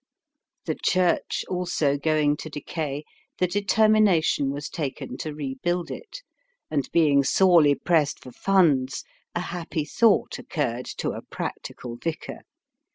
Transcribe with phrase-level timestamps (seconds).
[0.65, 3.03] The church also going to decay,
[3.37, 6.23] the determination was taken to rebuild it,
[6.71, 9.03] and being sorely pressed for funds
[9.35, 12.39] a happy thought occurred to a practical vicar.